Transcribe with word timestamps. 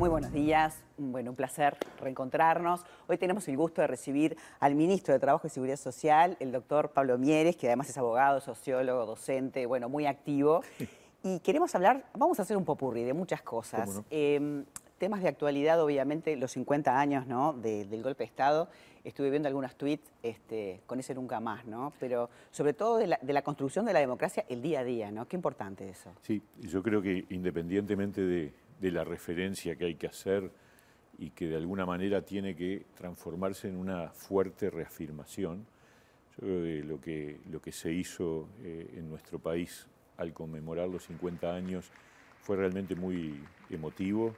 Muy 0.00 0.08
buenos 0.08 0.32
días, 0.32 0.82
bueno, 0.96 1.30
un 1.30 1.36
placer 1.36 1.76
reencontrarnos. 2.00 2.86
Hoy 3.06 3.18
tenemos 3.18 3.46
el 3.48 3.56
gusto 3.58 3.82
de 3.82 3.86
recibir 3.86 4.34
al 4.58 4.74
ministro 4.74 5.12
de 5.12 5.20
Trabajo 5.20 5.46
y 5.46 5.50
Seguridad 5.50 5.76
Social, 5.76 6.38
el 6.40 6.52
doctor 6.52 6.92
Pablo 6.92 7.18
Mieres, 7.18 7.54
que 7.56 7.66
además 7.66 7.90
es 7.90 7.98
abogado, 7.98 8.40
sociólogo, 8.40 9.04
docente, 9.04 9.66
bueno, 9.66 9.90
muy 9.90 10.06
activo. 10.06 10.62
Y 11.22 11.40
queremos 11.40 11.74
hablar, 11.74 12.06
vamos 12.14 12.38
a 12.38 12.42
hacer 12.44 12.56
un 12.56 12.64
popurrí 12.64 13.04
de 13.04 13.12
muchas 13.12 13.42
cosas. 13.42 14.00
Em, 14.08 14.64
temas 15.00 15.22
de 15.22 15.28
actualidad, 15.28 15.82
obviamente, 15.82 16.36
los 16.36 16.52
50 16.52 17.00
años 17.00 17.26
¿no? 17.26 17.54
del 17.54 18.02
golpe 18.02 18.22
de 18.22 18.26
Estado. 18.26 18.68
Estuve 19.02 19.30
viendo 19.30 19.48
algunos 19.48 19.74
tweets 19.74 20.12
este, 20.22 20.82
con 20.86 21.00
ese 21.00 21.14
nunca 21.14 21.40
más, 21.40 21.64
¿no? 21.64 21.94
Pero 21.98 22.28
sobre 22.50 22.74
todo 22.74 22.98
de 22.98 23.06
la, 23.06 23.42
construcción 23.42 23.86
de 23.86 23.94
la 23.94 24.00
democracia 24.00 24.44
el 24.50 24.60
día 24.60 24.80
a 24.80 24.84
día, 24.84 25.10
¿no? 25.10 25.26
Qué 25.26 25.36
importante 25.36 25.88
eso. 25.88 26.12
Sí, 26.20 26.42
yo 26.58 26.82
creo 26.82 27.00
que 27.00 27.24
independientemente 27.30 28.20
de, 28.20 28.52
de 28.78 28.90
la 28.92 29.02
referencia 29.02 29.74
que 29.74 29.86
hay 29.86 29.94
que 29.94 30.06
hacer 30.06 30.50
y 31.18 31.30
que 31.30 31.46
de 31.46 31.56
alguna 31.56 31.86
manera 31.86 32.20
tiene 32.20 32.54
que 32.54 32.84
transformarse 32.94 33.68
en 33.68 33.76
una 33.76 34.10
fuerte 34.10 34.68
reafirmación. 34.68 35.66
Yo 36.32 36.46
creo 36.46 36.62
que 36.62 36.84
lo 36.84 37.00
que, 37.00 37.40
lo 37.50 37.62
que 37.62 37.72
se 37.72 37.90
hizo 37.90 38.50
eh, 38.62 38.96
en 38.98 39.08
nuestro 39.08 39.38
país 39.38 39.86
al 40.18 40.34
conmemorar 40.34 40.90
los 40.90 41.04
50 41.04 41.54
años 41.54 41.90
fue 42.42 42.58
realmente 42.58 42.94
muy 42.94 43.42
emotivo 43.70 44.34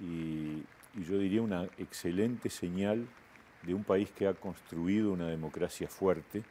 y, 0.00 0.62
yo 1.06 1.18
diría 1.18 1.42
una 1.42 1.64
excelente 1.76 2.48
señal 2.48 3.06
de 3.62 3.74
un 3.74 3.84
país 3.84 4.10
que 4.12 4.26
ha 4.26 4.32
construido 4.32 5.12
una 5.12 5.28
democracia 5.28 5.88
fuerte. 5.88 6.42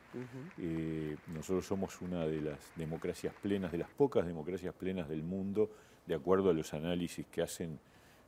Eh, 0.60 1.16
nosotros 1.34 1.66
somos 1.66 2.00
una 2.02 2.28
de 2.28 2.42
las 2.42 2.60
democracias 2.76 3.34
plenas, 3.42 3.72
de 3.72 3.80
las 3.80 3.90
pocas 3.90 4.28
democracias 4.28 4.76
plenas 4.76 5.10
del 5.10 5.24
mundo, 5.24 5.72
de 6.06 6.14
acuerdo 6.14 6.52
a 6.52 6.54
los 6.54 6.76
análisis 6.76 7.26
que 7.26 7.42
hacen 7.42 7.80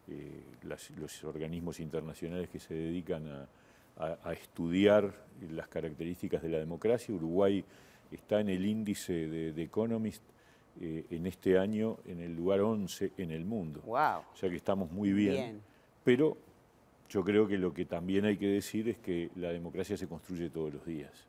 eh, 0.10 0.42
los 0.64 1.24
organismos 1.26 1.82
internacionales 1.82 2.50
que 2.50 2.60
se 2.60 2.74
dedican 2.74 3.28
a, 3.28 3.48
estudiar 4.32 5.12
las 5.52 5.68
características 5.68 6.44
de 6.44 6.50
la 6.50 6.60
democracia. 6.60 7.14
Uruguay 7.16 7.66
está 8.12 8.40
en 8.40 8.50
el 8.50 8.64
índice 8.64 9.28
de, 9.28 9.64
Economist 9.64 10.22
eh, 10.80 11.06
en 11.10 11.26
este 11.26 11.58
año 11.58 11.98
en 12.06 12.22
el 12.22 12.36
lugar 12.36 12.62
11 12.62 13.14
en 13.18 13.32
el 13.32 13.46
mundo. 13.46 13.82
Wow. 13.86 14.22
O 14.34 14.36
sea 14.36 14.50
que 14.50 14.56
estamos 14.56 14.92
muy 14.92 15.12
bien. 15.14 15.62
Pero 16.04 16.38
yo 17.10 17.24
creo 17.24 17.48
que 17.48 17.58
lo 17.58 17.74
que 17.74 17.86
también 17.86 18.26
hay 18.26 18.38
que 18.38 18.48
decir 18.48 18.90
es 18.90 18.98
que 18.98 19.30
la 19.36 19.50
democracia 19.50 19.98
se 19.98 20.08
construye 20.08 20.50
todos 20.50 20.74
los 20.74 20.86
días 20.86 21.28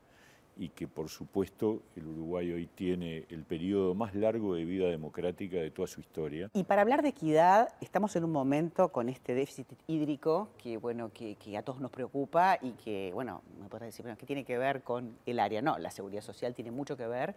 y 0.58 0.70
que 0.70 0.88
por 0.88 1.08
supuesto 1.08 1.82
el 1.94 2.06
Uruguay 2.06 2.50
hoy 2.50 2.66
tiene 2.66 3.24
el 3.30 3.44
periodo 3.44 3.94
más 3.94 4.14
largo 4.14 4.54
de 4.54 4.64
vida 4.64 4.88
democrática 4.88 5.56
de 5.58 5.70
toda 5.70 5.86
su 5.86 6.00
historia. 6.00 6.50
Y 6.52 6.64
para 6.64 6.82
hablar 6.82 7.02
de 7.02 7.10
equidad, 7.10 7.68
estamos 7.80 8.16
en 8.16 8.24
un 8.24 8.32
momento 8.32 8.90
con 8.90 9.08
este 9.08 9.34
déficit 9.34 9.68
hídrico 9.86 10.50
que, 10.58 10.76
bueno, 10.76 11.12
que, 11.12 11.36
a 11.56 11.62
todos 11.62 11.80
nos 11.80 11.92
preocupa 11.92 12.58
y 12.60 12.72
que, 12.72 13.12
bueno, 13.14 13.42
me 13.60 13.68
podrás 13.68 13.88
decir, 13.88 14.02
bueno, 14.02 14.18
¿qué 14.18 14.26
tiene 14.26 14.44
que 14.44 14.58
ver 14.58 14.82
con 14.82 15.16
el 15.24 15.38
área? 15.38 15.62
No, 15.62 15.78
la 15.78 15.92
seguridad 15.92 16.22
social 16.22 16.54
tiene 16.54 16.72
mucho 16.72 16.96
que 16.96 17.06
ver. 17.06 17.36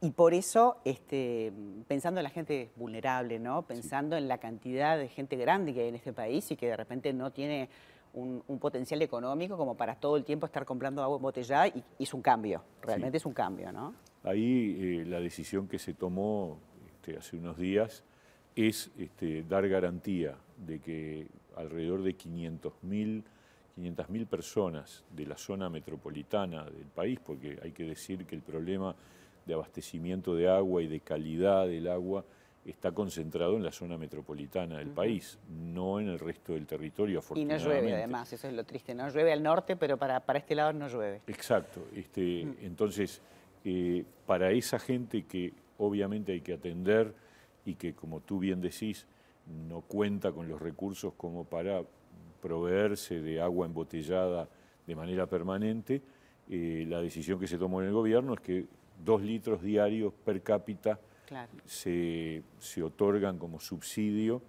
Y 0.00 0.10
por 0.10 0.32
eso, 0.32 0.76
este, 0.84 1.52
pensando 1.88 2.20
en 2.20 2.24
la 2.24 2.30
gente 2.30 2.70
vulnerable, 2.76 3.40
¿no? 3.40 3.62
pensando 3.62 4.16
en 4.16 4.28
la 4.28 4.38
cantidad 4.38 4.96
de 4.96 5.08
gente 5.08 5.36
grande 5.36 5.74
que 5.74 5.80
hay 5.80 5.88
en 5.88 5.96
este 5.96 6.12
país 6.12 6.48
y 6.52 6.56
que 6.56 6.68
de 6.68 6.76
repente 6.76 7.12
no 7.12 7.32
tiene 7.32 7.68
un, 8.14 8.42
potencial 8.60 9.02
económico 9.02 9.56
como 9.56 9.76
para 9.76 9.96
todo 9.96 10.16
el 10.16 10.24
tiempo 10.24 10.46
estar 10.46 10.64
comprando 10.64 11.02
agua 11.02 11.16
embotellada 11.16 11.68
y 11.68 11.82
es 11.98 12.14
un 12.14 12.22
cambio, 12.22 12.62
realmente 12.80 13.16
es 13.16 13.26
un 13.26 13.32
cambio, 13.32 13.72
¿no? 13.72 13.94
Ahí 14.22 15.00
eh, 15.00 15.04
la 15.04 15.20
decisión 15.20 15.66
que 15.68 15.78
se 15.78 15.94
tomó 15.94 16.58
este, 16.86 17.16
hace 17.16 17.36
unos 17.36 17.56
días 17.56 18.04
es 18.54 18.90
este, 18.98 19.42
dar 19.44 19.68
garantía 19.68 20.36
de 20.56 20.80
que 20.80 21.26
alrededor 21.56 22.02
de 22.02 22.16
500.000 22.16 23.24
500.000 23.78 24.26
personas 24.26 25.04
de 25.14 25.24
la 25.24 25.36
zona 25.36 25.70
metropolitana 25.70 26.64
del 26.64 26.86
país, 26.86 27.20
porque 27.24 27.58
hay 27.62 27.70
que 27.70 27.84
decir 27.84 28.26
que 28.26 28.34
el 28.34 28.42
problema 28.42 28.94
de 29.48 29.54
abastecimiento 29.54 30.36
de 30.36 30.46
agua 30.46 30.82
y 30.82 30.86
de 30.86 31.00
calidad 31.00 31.66
del 31.66 31.88
agua 31.88 32.22
está 32.66 32.92
concentrado 32.92 33.56
en 33.56 33.64
la 33.64 33.72
zona 33.72 33.96
metropolitana 33.96 34.76
del 34.76 34.90
país, 34.90 35.38
no 35.48 35.98
en 35.98 36.08
el 36.08 36.18
resto 36.18 36.52
del 36.52 36.66
territorio, 36.66 37.20
afortunadamente. 37.20 37.64
Y 37.64 37.66
no 37.66 37.80
llueve, 37.80 37.96
además, 37.96 38.30
eso 38.30 38.46
es 38.46 38.52
lo 38.52 38.64
triste. 38.64 38.94
No 38.94 39.08
llueve 39.08 39.32
al 39.32 39.42
norte, 39.42 39.74
pero 39.76 39.96
para, 39.96 40.20
para 40.20 40.38
este 40.38 40.54
lado 40.54 40.74
no 40.74 40.86
llueve. 40.86 41.22
Exacto. 41.28 41.86
Este, 41.96 42.42
Entonces, 42.62 43.22
eh, 43.64 44.04
para 44.26 44.50
esa 44.50 44.78
gente 44.78 45.22
que 45.22 45.54
obviamente 45.78 46.32
hay 46.32 46.42
que 46.42 46.52
atender 46.52 47.14
y 47.64 47.74
que, 47.76 47.94
como 47.94 48.20
tú 48.20 48.38
bien 48.38 48.60
decís, 48.60 49.06
no 49.66 49.80
cuenta 49.80 50.30
con 50.30 50.46
los 50.46 50.60
recursos 50.60 51.14
como 51.16 51.44
para 51.44 51.82
proveerse 52.42 53.22
de 53.22 53.40
agua 53.40 53.64
embotellada 53.64 54.46
de 54.86 54.94
manera 54.94 55.26
permanente, 55.26 56.02
eh, 56.50 56.84
la 56.86 57.00
decisión 57.00 57.40
que 57.40 57.46
se 57.46 57.56
tomó 57.56 57.80
en 57.80 57.88
el 57.88 57.94
gobierno 57.94 58.34
es 58.34 58.40
que 58.40 58.66
dos 59.04 59.22
litros 59.22 59.62
diarios 59.62 60.12
per 60.24 60.42
cápita 60.42 60.98
se, 61.64 62.42
se, 62.58 62.82
otorgan 62.82 63.38
como 63.38 63.60
subsidio 63.60 64.42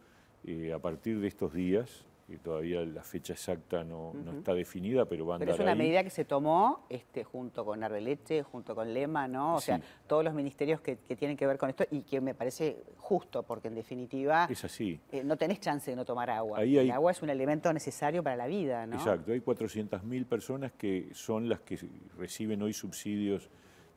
eh, 0.46 0.72
a 0.74 0.80
partir 0.80 1.20
de 1.20 1.28
estos 1.28 1.54
días, 1.54 2.06
que 2.30 2.38
todavía 2.38 2.82
la 2.86 3.04
fecha 3.04 3.34
exacta 3.34 3.84
no, 3.84 4.14
no 4.14 4.32
está 4.32 4.54
definida, 4.54 5.06
pero 5.06 5.26
van 5.26 5.38
a 5.38 5.40
Pero 5.40 5.54
es 5.54 5.60
una 5.60 5.74
medida 5.76 6.04
que 6.04 6.12
se 6.12 6.26
tomó 6.26 6.86
este, 6.88 7.24
junto 7.24 7.66
con 7.66 7.84
Arbeleche, 7.84 8.44
junto 8.44 8.76
con 8.76 8.94
Lema, 8.94 9.28
¿no? 9.28 9.56
O 9.56 9.60
sea, 9.60 9.82
todos 10.08 10.24
los 10.24 10.34
ministerios 10.34 10.80
que, 10.80 10.98
que, 10.98 11.16
tienen 11.16 11.36
que 11.36 11.48
ver 11.48 11.58
con 11.58 11.70
esto 11.70 11.86
y 11.90 12.04
que 12.04 12.22
me 12.22 12.36
parece 12.36 12.84
justo, 12.98 13.44
porque 13.44 13.68
en 13.68 13.76
definitiva... 13.76 14.48
Es 14.50 14.64
así. 14.64 15.00
Eh, 15.12 15.24
no 15.24 15.38
tenés 15.38 15.60
chance 15.60 15.90
de 15.90 15.98
no 15.98 16.06
tomar 16.06 16.30
agua. 16.30 16.64
El 16.64 16.92
agua 16.92 17.12
es 17.12 17.22
un 17.24 17.32
elemento 17.32 17.74
necesario 17.74 18.22
para 18.24 18.36
la 18.36 18.46
vida, 18.46 18.86
¿no? 18.86 18.96
Exacto. 18.96 19.32
Hay 19.32 19.42
400.000 19.42 20.26
personas 20.26 20.72
que 20.74 21.10
son 21.14 21.50
las 21.50 21.62
que 21.62 21.80
reciben 22.16 22.62
hoy 22.62 22.74
subsidios 22.74 23.50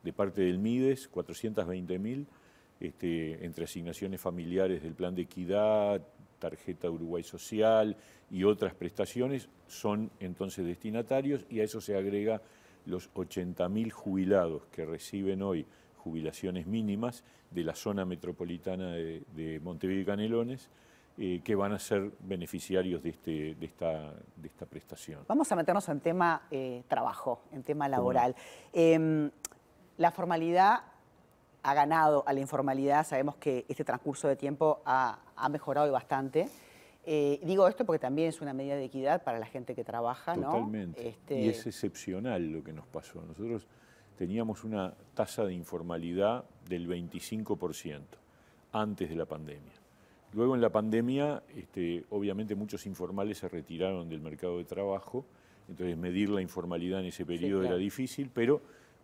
de 0.03 0.13
parte 0.13 0.41
del 0.41 0.59
MIDES, 0.59 1.11
420.000 1.11 2.25
este, 2.79 3.45
entre 3.45 3.65
asignaciones 3.65 4.19
familiares 4.19 4.83
del 4.83 4.93
plan 4.93 5.15
de 5.15 5.23
equidad, 5.23 6.01
tarjeta 6.39 6.89
Uruguay 6.89 7.23
Social 7.23 7.95
y 8.29 8.43
otras 8.43 8.73
prestaciones, 8.73 9.47
son 9.67 10.11
entonces 10.19 10.65
destinatarios 10.65 11.45
y 11.49 11.61
a 11.61 11.63
eso 11.63 11.79
se 11.79 11.95
agrega 11.95 12.41
los 12.85 13.09
80.000 13.13 13.91
jubilados 13.91 14.63
que 14.71 14.85
reciben 14.85 15.41
hoy 15.41 15.65
jubilaciones 15.97 16.67
mínimas 16.67 17.23
de 17.49 17.63
la 17.63 17.75
zona 17.75 18.03
metropolitana 18.03 18.91
de, 18.91 19.61
Montevideo 19.63 20.01
y 20.01 20.05
Canelones, 20.05 20.69
eh, 21.17 21.41
que 21.43 21.55
van 21.55 21.71
a 21.71 21.79
ser 21.79 22.11
beneficiarios 22.21 23.03
de, 23.03 23.09
este, 23.11 23.55
de, 23.55 23.65
esta, 23.65 24.13
de 24.35 24.47
esta 24.47 24.65
prestación. 24.65 25.21
Vamos 25.27 25.51
a 25.51 25.55
meternos 25.55 25.87
en 25.87 25.99
tema 25.99 26.41
eh, 26.49 26.83
trabajo, 26.87 27.43
en 27.53 27.63
tema 27.63 27.87
laboral. 27.87 28.35
Em, 28.73 29.29
la 29.97 30.11
formalidad 30.11 30.81
ha 31.63 31.73
ganado 31.73 32.23
a 32.27 32.33
la 32.33 32.39
informalidad. 32.39 33.05
Sabemos 33.05 33.35
que 33.37 33.65
este 33.67 33.83
transcurso 33.83 34.27
de 34.27 34.35
tiempo 34.35 34.81
ha, 34.85 35.19
mejorado 35.49 35.91
bastante. 35.91 36.49
Eh, 37.05 37.39
digo 37.43 37.67
esto 37.67 37.85
porque 37.85 37.99
también 37.99 38.29
es 38.29 38.41
una 38.41 38.53
medida 38.53 38.75
de 38.75 38.85
equidad 38.85 39.23
para 39.23 39.39
la 39.39 39.45
gente 39.45 39.75
que 39.75 39.83
trabaja, 39.83 40.35
Totalmente. 40.35 41.09
Este 41.09 41.41
y 41.41 41.49
es 41.49 41.65
excepcional 41.65 42.49
lo 42.51 42.63
que 42.63 42.71
nos 42.71 42.85
pasó. 42.87 43.21
Nosotros 43.21 43.67
teníamos 44.17 44.63
una 44.63 44.93
tasa 45.13 45.43
de 45.43 45.53
informalidad 45.53 46.45
del 46.67 46.87
25% 46.87 48.01
antes 48.71 49.09
de 49.09 49.15
la 49.15 49.25
pandemia. 49.25 49.73
Luego 50.33 50.55
en 50.55 50.61
la 50.61 50.71
pandemia, 50.71 51.43
este, 51.55 52.05
obviamente 52.09 52.55
muchos 52.55 52.85
informales 52.85 53.37
se 53.37 53.47
retiraron 53.47 54.09
del 54.09 54.21
mercado 54.21 54.57
de 54.57 54.65
trabajo, 54.65 55.25
entonces 55.69 55.95
medir 55.97 56.29
la 56.29 56.41
informalidad 56.41 57.01
en 57.01 57.07
ese 57.07 57.25
periodo 57.25 57.63
era 57.63 57.75
difícil, 57.75 58.31
pero 58.33 58.61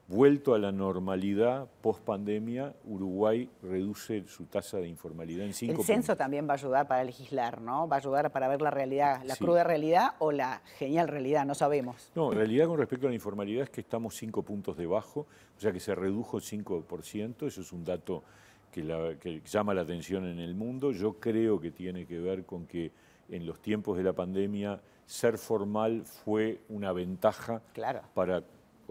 Vuelto 0.09 0.55
a 0.55 0.57
la 0.57 0.71
normalidad 0.71 1.67
post 1.81 2.03
pandemia, 2.03 2.73
Uruguay 2.85 3.47
reduce 3.61 4.23
su 4.27 4.45
tasa 4.45 4.77
de 4.77 4.87
informalidad 4.87 5.45
en 5.45 5.53
5 5.53 5.81
El 5.81 5.85
censo 5.85 6.17
también 6.17 6.47
va 6.47 6.53
a 6.53 6.55
ayudar 6.55 6.87
para 6.87 7.03
legislar, 7.03 7.61
¿no? 7.61 7.87
Va 7.87 7.97
a 7.97 7.99
ayudar 7.99 8.31
para 8.31 8.47
ver 8.47 8.59
la 8.59 8.71
realidad, 8.71 9.21
la 9.23 9.35
cruda 9.35 9.63
realidad 9.63 10.15
o 10.17 10.31
la 10.31 10.63
genial 10.79 11.09
realidad, 11.09 11.45
no 11.45 11.53
sabemos. 11.53 12.11
No, 12.15 12.31
en 12.31 12.39
realidad 12.39 12.65
con 12.65 12.79
respecto 12.79 13.05
a 13.05 13.09
la 13.09 13.13
informalidad 13.13 13.65
es 13.65 13.69
que 13.69 13.81
estamos 13.81 14.15
5 14.15 14.41
puntos 14.41 14.77
debajo, 14.77 15.27
o 15.55 15.59
sea 15.59 15.71
que 15.71 15.79
se 15.79 15.93
redujo 15.93 16.39
5%, 16.39 17.45
eso 17.45 17.61
es 17.61 17.71
un 17.71 17.85
dato 17.85 18.23
que, 18.71 19.17
que 19.21 19.41
llama 19.45 19.75
la 19.75 19.81
atención 19.81 20.25
en 20.25 20.39
el 20.39 20.55
mundo. 20.55 20.91
Yo 20.91 21.19
creo 21.19 21.59
que 21.59 21.69
tiene 21.69 22.07
que 22.07 22.19
ver 22.19 22.47
con 22.47 22.65
que 22.65 22.91
en 23.29 23.45
los 23.45 23.59
tiempos 23.61 23.95
de 23.95 24.03
la 24.03 24.13
pandemia 24.13 24.81
ser 25.05 25.37
formal 25.37 26.03
fue 26.03 26.61
una 26.69 26.93
ventaja 26.93 27.61
claro. 27.73 28.01
para 28.15 28.43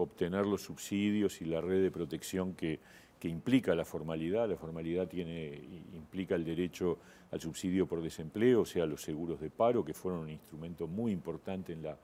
obtener 0.03 0.45
los 0.45 0.61
subsidios 0.61 1.41
y 1.41 1.45
la 1.45 1.61
red 1.61 1.81
de 1.81 1.91
protección 1.91 2.53
que, 2.53 2.79
implica 3.23 3.75
la 3.75 3.83
formalidad. 3.83 4.47
La 4.47 4.55
formalidad 4.55 5.07
tiene, 5.07 5.61
implica 5.93 6.35
el 6.35 6.45
derecho 6.45 6.97
al 7.31 7.41
subsidio 7.41 7.85
por 7.85 8.01
desempleo, 8.01 8.61
o 8.61 8.65
sea, 8.65 8.85
los 8.85 9.01
seguros 9.01 9.41
de 9.41 9.49
paro, 9.49 9.83
que 9.83 9.93
fueron 9.93 10.21
un 10.21 10.29
instrumento 10.29 10.87
muy 10.87 11.11
importante 11.11 11.73
en 11.73 11.83
la, 11.83 11.97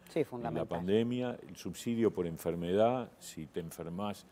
la 0.52 0.66
pandemia. 0.66 1.38
El 1.48 1.56
subsidio 1.56 2.12
por 2.12 2.28
enfermedad, 2.28 3.10
si 3.18 3.46
te 3.46 3.62
enfermas 3.62 4.26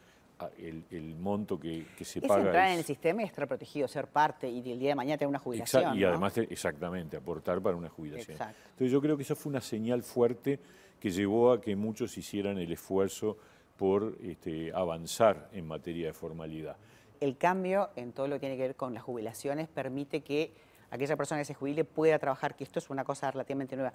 el, 0.57 1.15
monto 1.19 1.59
que, 1.59 1.85
se 2.01 2.19
es 2.19 2.25
paga. 2.25 2.43
Entrar 2.43 2.71
en 2.71 2.79
el 2.79 2.83
sistema 2.83 3.21
y 3.21 3.25
estar 3.25 3.47
protegido, 3.47 3.87
ser 3.87 4.07
parte 4.07 4.49
y 4.49 4.59
el 4.71 4.79
día 4.79 4.89
de 4.89 4.95
mañana 4.95 5.17
tener 5.17 5.29
una 5.29 5.39
jubilación. 5.39 5.97
y 5.97 6.03
además, 6.03 6.37
exactamente, 6.37 7.17
aportar 7.17 7.61
para 7.61 7.75
una 7.75 7.89
jubilación. 7.89 8.37
Entonces 8.39 8.91
yo 8.91 9.01
creo 9.01 9.15
que 9.15 9.23
esa 9.23 9.35
fue 9.35 9.51
una 9.51 9.61
señal 9.61 10.03
fuerte 10.03 10.59
que 11.03 11.11
llevó 11.11 11.51
a 11.51 11.59
que 11.59 11.75
muchos 11.75 12.17
hicieran 12.17 12.57
el 12.57 12.71
esfuerzo 12.71 13.37
por 13.75 14.15
este, 14.23 14.71
avanzar 14.73 15.49
en 15.51 15.67
materia 15.67 16.07
de 16.07 16.13
formalidad. 16.13 16.77
El 17.19 17.35
cambio 17.35 17.89
en 17.97 18.13
todo 18.13 18.29
lo 18.29 18.35
que 18.35 18.39
tiene 18.39 18.55
que 18.55 18.61
ver 18.61 18.75
con 18.77 18.93
las 18.93 19.03
jubilaciones 19.03 19.67
permite 19.67 20.21
que 20.21 20.53
aquella 20.91 21.17
persona 21.17 21.41
que 21.41 21.45
se 21.45 21.55
jubile 21.55 21.83
pueda 21.83 22.17
trabajar, 22.19 22.55
que 22.55 22.63
esto 22.63 22.79
es 22.79 22.89
una 22.89 23.03
cosa 23.03 23.29
relativamente 23.29 23.75
nueva, 23.75 23.91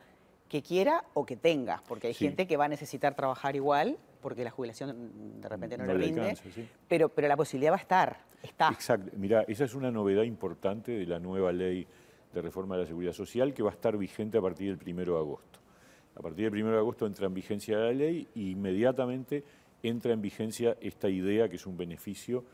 que 0.51 0.61
quiera 0.61 1.03
o 1.15 1.25
que 1.25 1.39
tenga, 1.39 1.83
porque 1.89 2.09
hay 2.09 2.13
gente 2.13 2.47
que 2.47 2.59
va 2.59 2.67
a 2.67 2.69
necesitar 2.69 3.15
trabajar 3.15 3.57
igual, 3.57 3.97
porque 4.21 4.45
la 4.45 4.51
jubilación 4.51 5.41
de 5.41 5.49
repente 5.49 5.79
no, 5.79 5.87
le 5.87 5.95
rinde, 5.95 6.37
pero, 6.89 7.09
pero 7.09 7.27
la 7.27 7.39
posibilidad 7.39 7.73
va 7.73 7.77
a 7.77 7.81
estar, 7.81 8.19
está. 8.43 8.69
Exacto, 8.69 9.13
mira, 9.17 9.47
esa 9.49 9.65
es 9.65 9.75
una 9.75 9.91
novedad 9.91 10.25
importante 10.25 10.93
de 10.93 11.07
la 11.07 11.19
nueva 11.19 11.53
ley 11.53 11.87
de 12.35 12.43
reforma 12.43 12.77
de 12.77 12.83
la 12.83 12.87
seguridad 12.87 13.15
social 13.15 13.55
que 13.55 13.63
va 13.63 13.71
a 13.71 13.73
estar 13.73 13.97
vigente 13.97 14.37
a 14.37 14.43
partir 14.43 14.77
del 14.77 14.95
1 14.95 15.05
de 15.05 15.19
agosto. 15.19 15.59
A 16.19 16.23
partir 16.23 16.51
del 16.51 16.65
1 16.65 16.73
de 16.73 16.79
agosto 16.79 17.07
entra 17.07 17.27
en 17.27 17.35
vigencia 17.35 17.79
la 17.79 17.93
ley 17.93 18.27
e 18.35 18.41
inmediatamente 18.41 19.45
entra 19.85 20.13
en 20.13 20.21
vigencia 20.21 20.77
esta 20.81 21.09
idea 21.09 21.49
que 21.49 21.55
es 21.57 21.67
un 21.67 21.77
beneficio 21.77 22.45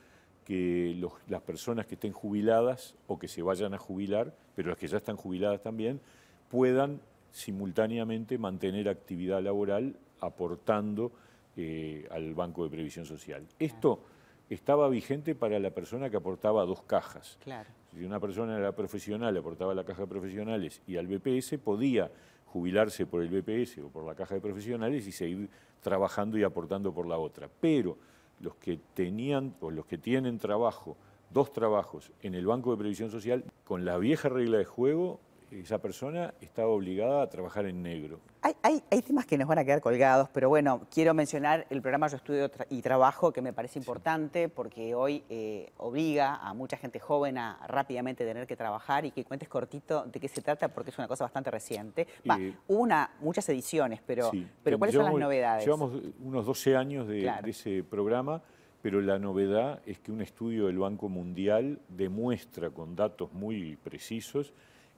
que 0.44 0.94
las 1.28 1.40
personas 1.40 1.86
que 1.86 1.94
estén 1.94 2.12
jubiladas 2.12 2.94
o 3.06 3.18
que 3.18 3.26
se 3.26 3.40
vayan 3.40 3.72
a 3.72 3.78
jubilar, 3.78 4.34
pero 4.54 4.68
las 4.68 4.76
que 4.76 4.86
ya 4.86 4.98
están 4.98 5.16
jubiladas 5.16 5.62
también, 5.62 6.02
puedan 6.50 7.00
simultáneamente 7.30 8.36
mantener 8.36 8.90
actividad 8.90 9.42
laboral 9.42 9.96
aportando 10.20 11.12
eh, 11.56 12.06
al 12.10 12.34
Banco 12.34 12.64
de 12.64 12.70
Previsión 12.70 13.06
Social. 13.06 13.46
Esto 13.58 14.04
estaba 14.50 14.90
vigente 14.90 15.34
para 15.34 15.58
la 15.58 15.70
persona 15.70 16.10
que 16.10 16.18
aportaba 16.18 16.66
dos 16.66 16.82
cajas. 16.82 17.38
Claro. 17.42 17.70
Si 17.94 18.04
una 18.04 18.20
persona 18.20 18.58
era 18.58 18.72
profesional, 18.72 19.34
aportaba 19.34 19.74
la 19.74 19.84
caja 19.84 20.02
de 20.02 20.08
profesionales 20.08 20.82
y 20.86 20.98
al 20.98 21.06
BPS, 21.06 21.56
podía 21.56 22.10
jubilarse 22.54 23.04
por 23.04 23.20
el 23.20 23.30
BPS 23.30 23.78
o 23.78 23.88
por 23.88 24.04
la 24.04 24.14
caja 24.14 24.36
de 24.36 24.40
profesionales 24.40 25.04
y 25.08 25.10
seguir 25.10 25.50
trabajando 25.80 26.38
y 26.38 26.44
aportando 26.44 26.94
por 26.94 27.04
la 27.04 27.18
otra. 27.18 27.50
Pero 27.60 27.98
los 28.38 28.54
que 28.54 28.78
tenían 28.94 29.56
o 29.60 29.72
los 29.72 29.86
que 29.86 29.98
tienen 29.98 30.38
trabajo, 30.38 30.96
dos 31.30 31.52
trabajos 31.52 32.12
en 32.22 32.36
el 32.36 32.46
Banco 32.46 32.70
de 32.70 32.76
Previsión 32.76 33.10
Social, 33.10 33.42
con 33.64 33.84
la 33.84 33.98
vieja 33.98 34.28
regla 34.28 34.58
de 34.58 34.66
juego, 34.66 35.18
esa 35.60 35.78
persona 35.78 36.34
estaba 36.40 36.68
obligada 36.68 37.22
a 37.22 37.28
trabajar 37.28 37.66
en 37.66 37.82
negro. 37.82 38.20
Hay, 38.62 38.82
temas 39.02 39.26
que 39.26 39.38
nos 39.38 39.48
van 39.48 39.58
a 39.58 39.64
quedar 39.64 39.80
colgados, 39.80 40.28
pero 40.30 40.48
bueno, 40.48 40.86
quiero 40.92 41.14
mencionar 41.14 41.66
el 41.70 41.80
programa 41.80 42.08
Yo 42.08 42.16
Estudio 42.16 42.50
y 42.70 42.82
Trabajo, 42.82 43.32
que 43.32 43.40
me 43.40 43.52
parece 43.52 43.78
importante 43.78 44.48
porque 44.48 44.94
hoy 44.94 45.24
eh, 45.28 45.72
obliga 45.78 46.36
a 46.36 46.52
mucha 46.54 46.76
gente 46.76 46.98
joven 46.98 47.38
a 47.38 47.58
rápidamente 47.66 48.24
tener 48.24 48.46
que 48.46 48.56
trabajar 48.56 49.04
y 49.04 49.10
que 49.10 49.24
cuentes 49.24 49.48
cortito 49.48 50.04
de 50.04 50.20
qué 50.20 50.28
se 50.28 50.42
trata, 50.42 50.68
porque 50.68 50.90
es 50.90 50.98
una 50.98 51.08
cosa 51.08 51.24
bastante 51.24 51.50
reciente. 51.50 52.06
hubo 52.68 52.82
una, 52.82 53.10
muchas 53.20 53.48
ediciones, 53.48 54.00
pero, 54.04 54.30
pero 54.62 54.78
¿cuáles 54.78 54.94
son 54.94 55.04
las 55.04 55.14
novedades? 55.14 55.64
Llevamos 55.64 55.92
unos 56.22 56.44
12 56.44 56.76
años 56.76 57.08
de 57.08 57.30
ese 57.46 57.82
programa 57.82 58.42
pero 58.82 59.00
la 59.00 59.18
novedad 59.18 59.80
es 59.86 59.98
que 59.98 60.12
un 60.12 60.20
estudio 60.20 60.66
del 60.66 60.76
Banco 60.76 61.08
Mundial 61.08 61.80
demuestra 61.88 62.68
con 62.68 62.94
datos 62.94 63.32
muy 63.32 63.76
precisos 63.76 64.52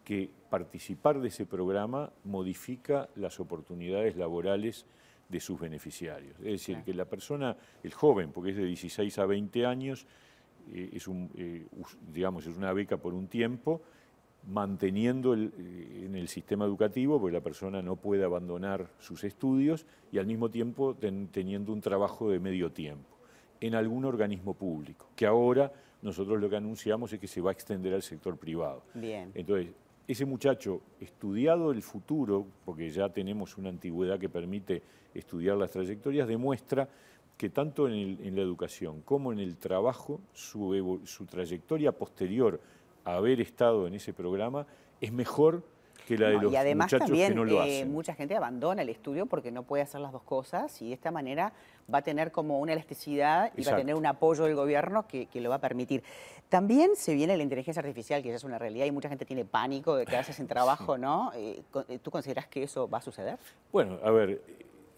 que 0.06 0.30
participar 0.48 1.20
de 1.20 1.26
ese 1.26 1.46
programa 1.46 2.12
modifica 2.22 3.08
las 3.16 3.40
oportunidades 3.40 4.16
laborales 4.16 4.86
de 5.28 5.40
sus 5.40 5.58
beneficiarios. 5.58 6.38
Es 6.38 6.44
decir, 6.44 6.84
que 6.84 6.94
la 6.94 7.06
persona, 7.06 7.56
el 7.82 7.92
joven, 7.92 8.30
porque 8.30 8.50
es 8.50 8.56
de 8.56 8.66
16 8.66 9.18
a 9.18 9.26
20 9.26 9.66
años, 9.66 10.06
eh, 10.72 10.90
es, 10.92 11.08
un, 11.08 11.28
eh, 11.36 11.66
digamos, 12.12 12.46
es 12.46 12.56
una 12.56 12.72
beca 12.72 12.98
por 12.98 13.14
un 13.14 13.26
tiempo, 13.26 13.82
manteniendo 14.46 15.34
eh, 15.34 15.50
en 16.04 16.14
el 16.14 16.28
sistema 16.28 16.66
educativo, 16.66 17.20
porque 17.20 17.34
la 17.34 17.42
persona 17.42 17.82
no 17.82 17.96
puede 17.96 18.22
abandonar 18.22 18.88
sus 19.00 19.24
estudios, 19.24 19.86
y 20.12 20.18
al 20.18 20.26
mismo 20.26 20.50
tiempo 20.52 20.94
teniendo 20.94 21.72
un 21.72 21.80
trabajo 21.80 22.30
de 22.30 22.38
medio 22.38 22.70
tiempo 22.70 23.16
en 23.60 23.74
algún 23.74 24.04
organismo 24.04 24.54
público, 24.54 25.08
que 25.16 25.26
ahora 25.26 25.72
nosotros 26.00 26.40
lo 26.40 26.48
que 26.48 26.54
anunciamos 26.54 27.12
es 27.12 27.18
que 27.18 27.26
se 27.26 27.40
va 27.40 27.50
a 27.50 27.52
extender 27.52 27.92
al 27.92 28.02
sector 28.02 28.36
privado. 28.36 28.84
Bien. 28.94 29.32
Entonces, 29.34 29.74
ese 30.08 30.24
muchacho, 30.24 30.82
estudiado 31.00 31.72
el 31.72 31.82
futuro, 31.82 32.46
porque 32.64 32.90
ya 32.90 33.08
tenemos 33.08 33.58
una 33.58 33.70
antigüedad 33.70 34.18
que 34.18 34.28
permite 34.28 34.82
estudiar 35.14 35.56
las 35.56 35.72
trayectorias, 35.72 36.28
demuestra 36.28 36.88
que 37.36 37.50
tanto 37.50 37.88
en, 37.88 38.34
la 38.34 38.42
educación 38.42 39.02
como 39.02 39.32
en 39.32 39.40
el 39.40 39.56
trabajo, 39.56 40.20
su, 40.32 41.26
trayectoria 41.28 41.92
posterior 41.92 42.60
a 43.04 43.16
haber 43.16 43.40
estado 43.40 43.86
en 43.86 43.94
ese 43.94 44.12
programa 44.12 44.66
es 45.00 45.12
mejor 45.12 45.62
que 46.06 46.18
la 46.18 46.28
de 46.28 46.38
los 46.40 46.52
y 46.52 46.56
además 46.56 46.86
muchachos 46.86 47.06
también, 47.06 47.28
que 47.28 47.34
no 47.34 47.44
lo 47.44 47.62
eh, 47.62 47.84
mucha 47.84 48.14
gente 48.14 48.36
abandona 48.36 48.82
el 48.82 48.88
estudio 48.88 49.26
porque 49.26 49.50
no 49.50 49.62
puede 49.62 49.82
hacer 49.82 50.00
las 50.00 50.12
dos 50.12 50.22
cosas 50.22 50.80
y 50.82 50.88
de 50.88 50.94
esta 50.94 51.10
manera 51.10 51.52
va 51.92 51.98
a 51.98 52.02
tener 52.02 52.32
como 52.32 52.60
una 52.60 52.72
elasticidad 52.72 53.52
y 53.56 53.62
va 53.62 53.72
a 53.72 53.76
tener 53.76 53.94
un 53.94 54.06
apoyo 54.06 54.44
del 54.44 54.54
gobierno 54.54 55.06
que, 55.06 55.28
lo 55.34 55.50
va 55.50 55.56
a 55.56 55.60
permitir. 55.60 56.02
También 56.48 56.96
se 56.96 57.14
viene 57.14 57.36
la 57.36 57.42
inteligencia 57.42 57.80
artificial, 57.80 58.22
que 58.22 58.30
ya 58.30 58.36
es 58.36 58.44
una 58.44 58.58
realidad 58.58 58.86
y 58.86 58.90
mucha 58.90 59.08
gente 59.08 59.24
tiene 59.24 59.44
pánico 59.44 59.96
de 59.96 60.06
quedarse 60.06 60.32
sin 60.32 60.46
trabajo, 60.48 60.98
¿no? 60.98 61.32
Eh, 61.34 61.62
eh, 61.88 61.98
¿Tú 62.02 62.10
consideras 62.10 62.46
que 62.46 62.62
eso 62.62 62.88
va 62.88 62.98
a 62.98 63.02
suceder? 63.02 63.38
Bueno, 63.72 63.98
a 64.02 64.10
ver, 64.10 64.40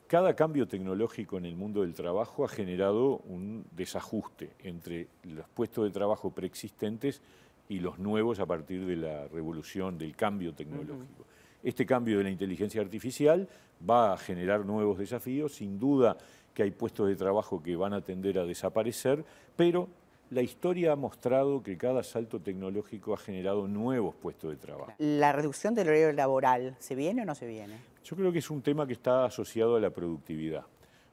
cada 0.06 0.34
cambio 0.34 0.66
tecnológico 0.66 1.36
en 1.36 1.44
el 1.44 1.56
mundo 1.56 1.82
del 1.82 1.94
trabajo 1.94 2.44
ha 2.44 2.48
generado 2.48 3.18
un 3.28 3.66
desajuste 3.72 4.50
entre 4.60 5.08
los 5.24 5.48
puestos 5.48 5.84
de 5.84 5.90
trabajo 5.90 6.30
preexistentes 6.30 7.20
y 7.68 7.80
los 7.80 7.98
nuevos 7.98 8.40
a 8.40 8.46
partir 8.46 8.86
de 8.86 8.96
la 8.96 9.28
revolución, 9.28 9.98
del 9.98 10.16
cambio 10.16 10.54
tecnológico. 10.54 11.24
Este 11.62 11.84
cambio 11.84 12.18
de 12.18 12.24
la 12.24 12.30
inteligencia 12.30 12.80
artificial 12.80 13.48
va 13.88 14.12
a 14.12 14.16
generar 14.16 14.64
nuevos 14.64 14.98
desafíos, 14.98 15.54
sin 15.54 15.78
duda 15.78 16.16
que 16.54 16.62
hay 16.62 16.70
puestos 16.70 17.08
de 17.08 17.16
trabajo 17.16 17.62
que 17.62 17.76
van 17.76 17.92
a 17.92 18.00
tender 18.00 18.38
a 18.38 18.44
desaparecer, 18.44 19.24
pero 19.56 19.88
la 20.30 20.42
historia 20.42 20.92
ha 20.92 20.96
mostrado 20.96 21.62
que 21.62 21.76
cada 21.76 22.02
salto 22.02 22.40
tecnológico 22.40 23.14
ha 23.14 23.18
generado 23.18 23.66
nuevos 23.66 24.14
puestos 24.14 24.50
de 24.50 24.56
trabajo. 24.56 24.92
¿La 24.98 25.32
reducción 25.32 25.74
del 25.74 25.88
horario 25.88 26.12
laboral 26.12 26.76
se 26.78 26.94
viene 26.94 27.22
o 27.22 27.24
no 27.24 27.34
se 27.34 27.46
viene? 27.46 27.76
Yo 28.04 28.16
creo 28.16 28.32
que 28.32 28.38
es 28.38 28.50
un 28.50 28.62
tema 28.62 28.86
que 28.86 28.92
está 28.92 29.24
asociado 29.24 29.76
a 29.76 29.80
la 29.80 29.90
productividad. 29.90 30.64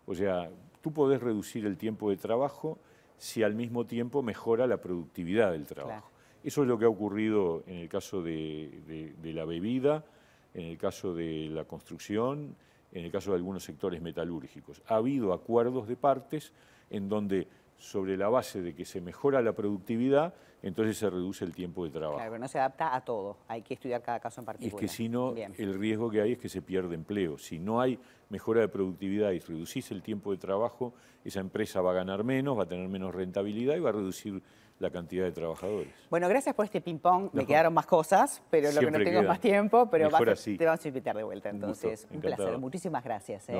O 0.05 0.15
sea, 0.15 0.49
tú 0.81 0.91
podés 0.91 1.21
reducir 1.21 1.65
el 1.65 1.77
tiempo 1.77 2.09
de 2.09 2.17
trabajo 2.17 2.77
si 3.17 3.43
al 3.43 3.55
mismo 3.55 3.85
tiempo 3.85 4.21
mejora 4.21 4.67
la 4.67 4.77
productividad 4.77 5.51
del 5.51 5.65
trabajo. 5.65 6.09
Eso 6.45 6.61
es 6.61 6.67
lo 6.67 6.77
que 6.77 6.85
ha 6.85 6.89
ocurrido 6.89 7.63
en 7.65 7.77
el 7.77 7.89
caso 7.89 8.21
de, 8.21 9.15
la 9.23 9.45
bebida, 9.45 10.05
en 10.53 10.65
el 10.65 10.77
caso 10.77 11.15
de 11.15 11.49
la 11.49 11.63
construcción, 11.63 12.55
en 12.91 13.05
el 13.05 13.11
caso 13.11 13.31
de 13.31 13.37
algunos 13.37 13.63
sectores 13.63 13.99
metalúrgicos. 13.99 14.83
Ha 14.85 14.97
habido 14.97 15.33
acuerdos 15.33 15.87
de 15.87 15.95
partes 15.95 16.53
en 16.91 17.09
donde 17.09 17.47
sobre 17.77 18.15
la 18.15 18.29
base 18.29 18.61
de 18.61 18.75
que 18.75 18.85
se 18.85 19.01
mejora 19.01 19.41
la 19.41 19.53
productividad, 19.53 20.35
entonces 20.61 20.99
se 20.99 21.09
reduce 21.09 21.43
el 21.43 21.53
tiempo 21.53 21.83
de 21.83 21.89
trabajo. 21.89 22.17
Claro, 22.17 22.31
pero 22.31 22.41
no 22.41 22.47
se 22.47 22.59
adapta 22.59 22.95
a 22.95 23.01
todo, 23.01 23.37
hay 23.47 23.63
que 23.63 23.73
estudiar 23.73 24.03
cada 24.03 24.19
caso 24.19 24.39
en 24.39 24.45
particular. 24.45 24.83
Es 24.83 24.91
que 24.91 24.95
si 24.95 25.09
no, 25.09 25.33
el 25.35 25.73
riesgo 25.73 26.11
que 26.11 26.21
hay 26.21 26.33
es 26.33 26.37
que 26.37 26.47
se 26.47 26.61
pierde 26.61 26.93
empleo. 26.93 27.39
Si 27.39 27.57
no 27.57 27.81
hay 27.81 27.99
mejora 28.29 28.61
de 28.61 28.67
productividad 28.67 29.31
y 29.31 29.39
reducís 29.39 29.89
el 29.89 30.03
tiempo 30.03 30.31
de 30.31 30.37
trabajo, 30.37 30.93
esa 31.23 31.39
empresa 31.39 31.81
va 31.81 31.89
a 31.89 31.95
ganar 31.95 32.23
menos, 32.23 32.57
va 32.57 32.63
a 32.63 32.67
tener 32.67 32.87
menos 32.87 33.15
rentabilidad 33.15 33.75
y 33.75 33.79
va 33.79 33.89
a 33.89 33.93
reducir 33.93 34.43
la 34.79 34.89
cantidad 34.89 35.23
de 35.23 35.31
trabajadores. 35.31 35.93
Bueno, 36.09 36.27
gracias 36.27 36.53
por 36.53 36.65
este 36.65 36.81
ping-pong. 36.81 37.29
Me 37.33 37.45
quedaron 37.45 37.73
más 37.73 37.85
cosas, 37.85 38.41
pero 38.49 38.71
lo 38.71 38.79
que 38.81 38.91
no 38.91 38.97
tengo 38.99 39.23
más 39.23 39.39
tiempo, 39.39 39.89
pero 39.89 40.09
te 40.09 40.65
vamos 40.65 40.85
a 40.85 40.87
invitar 40.87 41.15
de 41.15 41.23
vuelta. 41.23 41.49
Entonces, 41.49 42.07
un, 42.11 42.19
placer. 42.19 42.57
Muchísimas 42.57 43.03
gracias. 43.03 43.47
¿eh? 43.49 43.57